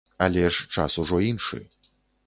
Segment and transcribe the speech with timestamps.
[0.27, 1.65] Але ж час ужо іншы.